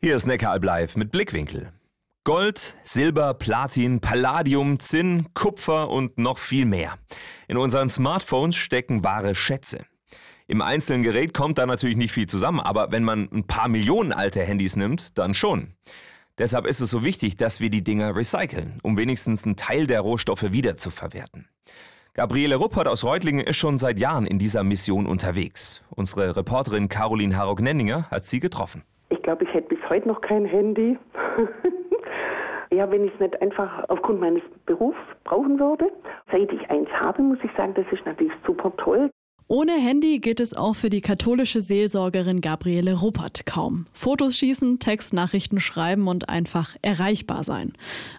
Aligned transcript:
Hier 0.00 0.14
ist 0.14 0.28
Neckaralb 0.28 0.62
live 0.62 0.94
mit 0.94 1.10
Blickwinkel. 1.10 1.72
Gold, 2.22 2.76
Silber, 2.84 3.34
Platin, 3.34 3.98
Palladium, 3.98 4.78
Zinn, 4.78 5.26
Kupfer 5.34 5.90
und 5.90 6.18
noch 6.18 6.38
viel 6.38 6.66
mehr. 6.66 6.98
In 7.48 7.56
unseren 7.56 7.88
Smartphones 7.88 8.54
stecken 8.54 9.02
wahre 9.02 9.34
Schätze. 9.34 9.84
Im 10.46 10.62
einzelnen 10.62 11.02
Gerät 11.02 11.34
kommt 11.34 11.58
da 11.58 11.66
natürlich 11.66 11.96
nicht 11.96 12.12
viel 12.12 12.28
zusammen, 12.28 12.60
aber 12.60 12.92
wenn 12.92 13.02
man 13.02 13.28
ein 13.32 13.48
paar 13.48 13.66
Millionen 13.66 14.12
alte 14.12 14.40
Handys 14.40 14.76
nimmt, 14.76 15.18
dann 15.18 15.34
schon. 15.34 15.74
Deshalb 16.38 16.66
ist 16.66 16.78
es 16.78 16.90
so 16.90 17.02
wichtig, 17.02 17.36
dass 17.36 17.58
wir 17.58 17.68
die 17.68 17.82
Dinger 17.82 18.14
recyceln, 18.14 18.78
um 18.84 18.96
wenigstens 18.96 19.44
einen 19.44 19.56
Teil 19.56 19.88
der 19.88 20.02
Rohstoffe 20.02 20.52
wiederzuverwerten. 20.52 21.48
Gabriele 22.14 22.54
Ruppert 22.54 22.86
aus 22.86 23.02
Reutlingen 23.02 23.44
ist 23.44 23.56
schon 23.56 23.78
seit 23.78 23.98
Jahren 23.98 24.26
in 24.26 24.38
dieser 24.38 24.62
Mission 24.62 25.06
unterwegs. 25.06 25.82
Unsere 25.90 26.36
Reporterin 26.36 26.88
Caroline 26.88 27.36
Harog-Nenninger 27.36 28.08
hat 28.12 28.24
sie 28.24 28.38
getroffen. 28.38 28.84
Ich 29.10 29.22
glaube, 29.22 29.44
ich 29.44 29.54
hätte 29.54 29.74
bis 29.74 29.78
heute 29.88 30.08
noch 30.08 30.20
kein 30.20 30.44
Handy. 30.44 30.98
ja, 32.70 32.90
wenn 32.90 33.04
ich 33.04 33.14
es 33.14 33.20
nicht 33.20 33.40
einfach 33.40 33.84
aufgrund 33.88 34.20
meines 34.20 34.42
Berufs 34.66 34.98
brauchen 35.24 35.58
würde. 35.58 35.90
Seit 36.30 36.52
ich 36.52 36.70
eins 36.70 36.88
habe, 36.90 37.22
muss 37.22 37.38
ich 37.42 37.50
sagen, 37.56 37.74
das 37.74 37.86
ist 37.90 38.04
natürlich 38.04 38.32
super 38.46 38.72
toll. 38.76 39.10
Ohne 39.50 39.72
Handy 39.72 40.18
geht 40.18 40.40
es 40.40 40.54
auch 40.54 40.76
für 40.76 40.90
die 40.90 41.00
katholische 41.00 41.62
Seelsorgerin 41.62 42.42
Gabriele 42.42 42.92
Ruppert 43.00 43.46
kaum. 43.46 43.86
Fotos 43.94 44.36
schießen, 44.36 44.78
Textnachrichten 44.78 45.58
schreiben 45.58 46.06
und 46.06 46.28
einfach 46.28 46.76
erreichbar 46.82 47.44
sein. 47.44 47.72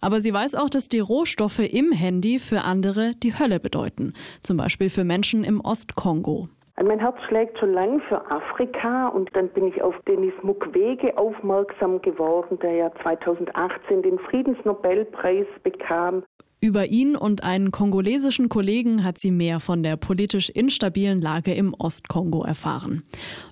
Aber 0.00 0.20
sie 0.20 0.32
weiß 0.32 0.54
auch, 0.54 0.70
dass 0.70 0.88
die 0.88 1.00
Rohstoffe 1.00 1.58
im 1.58 1.90
Handy 1.90 2.38
für 2.38 2.62
andere 2.62 3.14
die 3.24 3.36
Hölle 3.36 3.58
bedeuten. 3.58 4.12
Zum 4.40 4.56
Beispiel 4.56 4.88
für 4.88 5.02
Menschen 5.02 5.42
im 5.42 5.60
Ostkongo. 5.60 6.48
Mein 6.84 7.00
Herz 7.00 7.16
schlägt 7.26 7.58
schon 7.58 7.72
lang 7.72 8.00
für 8.08 8.30
Afrika 8.30 9.08
und 9.08 9.34
dann 9.34 9.48
bin 9.48 9.66
ich 9.66 9.82
auf 9.82 9.94
Denis 10.06 10.34
Mukwege 10.42 11.16
aufmerksam 11.16 12.02
geworden, 12.02 12.58
der 12.60 12.72
ja 12.72 12.92
2018 13.02 14.02
den 14.02 14.18
Friedensnobelpreis 14.18 15.46
bekam. 15.62 16.22
Über 16.60 16.86
ihn 16.86 17.16
und 17.16 17.44
einen 17.44 17.70
kongolesischen 17.70 18.48
Kollegen 18.48 19.04
hat 19.04 19.18
sie 19.18 19.30
mehr 19.30 19.60
von 19.60 19.82
der 19.82 19.96
politisch 19.96 20.48
instabilen 20.48 21.20
Lage 21.20 21.54
im 21.54 21.74
Ostkongo 21.74 22.44
erfahren. 22.44 23.04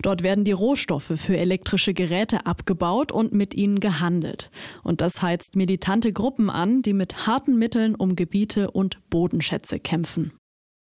Dort 0.02 0.22
werden 0.22 0.44
die 0.44 0.52
Rohstoffe 0.52 1.12
für 1.16 1.36
elektrische 1.36 1.94
Geräte 1.94 2.46
abgebaut 2.46 3.12
und 3.12 3.32
mit 3.32 3.54
ihnen 3.54 3.80
gehandelt. 3.80 4.50
Und 4.82 5.00
das 5.00 5.22
heizt 5.22 5.54
militante 5.54 6.12
Gruppen 6.12 6.50
an, 6.50 6.82
die 6.82 6.94
mit 6.94 7.26
harten 7.26 7.58
Mitteln 7.58 7.94
um 7.94 8.16
Gebiete 8.16 8.70
und 8.70 8.98
Bodenschätze 9.10 9.78
kämpfen. 9.78 10.32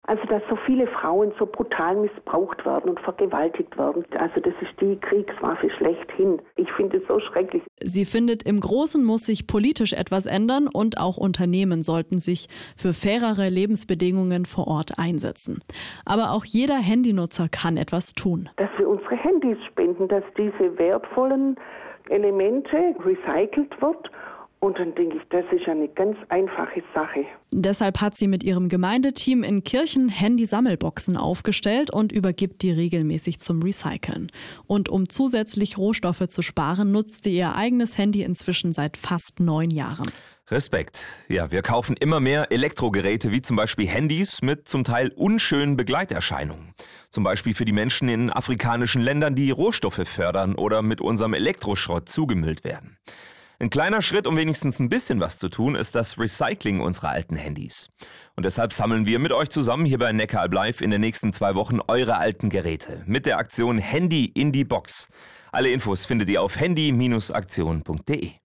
Also, 0.07 0.23
dass 0.27 0.41
so 0.49 0.55
viele 0.65 0.85
Frauen 0.87 1.31
so 1.39 1.45
brutal 1.45 1.95
missbraucht 1.95 2.63
werden 2.65 2.91
und 2.91 2.99
vergewaltigt 2.99 3.75
werden. 3.77 4.05
Also, 4.17 4.39
das 4.39 4.53
ist 4.61 4.79
die 4.79 4.97
Kriegswaffe 4.99 5.69
schlechthin. 5.71 6.41
Ich 6.55 6.71
finde 6.73 6.97
es 6.97 7.07
so 7.07 7.19
schrecklich. 7.19 7.63
Sie 7.81 8.05
findet, 8.05 8.43
im 8.43 8.59
Großen 8.59 9.03
muss 9.03 9.25
sich 9.25 9.47
politisch 9.47 9.93
etwas 9.93 10.27
ändern 10.27 10.67
und 10.71 10.99
auch 10.99 11.17
Unternehmen 11.17 11.81
sollten 11.81 12.19
sich 12.19 12.47
für 12.77 12.93
fairere 12.93 13.49
Lebensbedingungen 13.49 14.45
vor 14.45 14.67
Ort 14.67 14.99
einsetzen. 14.99 15.61
Aber 16.05 16.31
auch 16.31 16.45
jeder 16.45 16.77
Handynutzer 16.77 17.47
kann 17.49 17.77
etwas 17.77 18.13
tun. 18.13 18.49
Dass 18.57 18.69
wir 18.77 18.87
unsere 18.87 19.15
Handys 19.15 19.57
spenden, 19.65 20.07
dass 20.07 20.23
diese 20.37 20.77
wertvollen 20.77 21.55
Elemente 22.09 22.95
recycelt 23.03 23.81
wird 23.81 24.11
und 24.65 24.79
dann 24.79 24.95
denke 24.95 25.17
ich, 25.17 25.23
das 25.29 25.45
ist 25.51 25.67
eine 25.67 25.87
ganz 25.89 26.17
einfache 26.29 26.81
Sache. 26.93 27.25
Deshalb 27.51 28.01
hat 28.01 28.15
sie 28.17 28.27
mit 28.27 28.43
ihrem 28.43 28.67
Gemeindeteam 28.67 29.43
in 29.43 29.63
Kirchen 29.63 30.09
Handy-Sammelboxen 30.09 31.17
aufgestellt 31.17 31.91
und 31.91 32.11
übergibt 32.11 32.63
die 32.63 32.71
regelmäßig 32.71 33.39
zum 33.39 33.61
Recyceln. 33.61 34.31
Und 34.65 34.89
um 34.89 35.07
zusätzlich 35.07 35.77
Rohstoffe 35.77 36.27
zu 36.29 36.41
sparen, 36.41 36.91
nutzt 36.91 37.25
sie 37.25 37.37
ihr 37.37 37.55
eigenes 37.55 37.99
Handy 37.99 38.23
inzwischen 38.23 38.73
seit 38.73 38.97
fast 38.97 39.39
neun 39.39 39.69
Jahren. 39.69 40.11
Respekt. 40.49 41.05
Ja, 41.27 41.51
wir 41.51 41.61
kaufen 41.61 41.95
immer 41.99 42.19
mehr 42.19 42.51
Elektrogeräte, 42.51 43.31
wie 43.31 43.41
zum 43.41 43.55
Beispiel 43.55 43.87
Handys 43.87 44.41
mit 44.41 44.67
zum 44.67 44.83
Teil 44.83 45.11
unschönen 45.15 45.77
Begleiterscheinungen. 45.77 46.73
Zum 47.11 47.23
Beispiel 47.23 47.53
für 47.53 47.65
die 47.65 47.71
Menschen 47.71 48.09
in 48.09 48.31
afrikanischen 48.31 49.01
Ländern, 49.01 49.35
die 49.35 49.51
Rohstoffe 49.51 50.07
fördern 50.07 50.55
oder 50.55 50.81
mit 50.81 51.01
unserem 51.01 51.35
Elektroschrott 51.35 52.09
zugemüllt 52.09 52.63
werden. 52.63 52.97
Ein 53.59 53.69
kleiner 53.69 54.01
Schritt, 54.01 54.27
um 54.27 54.35
wenigstens 54.35 54.79
ein 54.79 54.89
bisschen 54.89 55.19
was 55.19 55.37
zu 55.37 55.49
tun, 55.49 55.75
ist 55.75 55.95
das 55.95 56.19
Recycling 56.19 56.81
unserer 56.81 57.09
alten 57.09 57.35
Handys. 57.35 57.89
Und 58.35 58.43
deshalb 58.45 58.73
sammeln 58.73 59.05
wir 59.05 59.19
mit 59.19 59.31
euch 59.31 59.49
zusammen 59.49 59.85
hier 59.85 59.97
bei 59.97 60.11
Neckaralb 60.11 60.53
Live 60.53 60.81
in 60.81 60.91
den 60.91 61.01
nächsten 61.01 61.31
zwei 61.31 61.55
Wochen 61.55 61.79
eure 61.87 62.17
alten 62.17 62.49
Geräte 62.49 63.03
mit 63.05 63.25
der 63.25 63.37
Aktion 63.37 63.77
Handy 63.77 64.25
in 64.25 64.51
die 64.51 64.65
Box. 64.65 65.07
Alle 65.51 65.69
Infos 65.69 66.05
findet 66.05 66.29
ihr 66.29 66.41
auf 66.41 66.59
handy-aktion.de. 66.59 68.44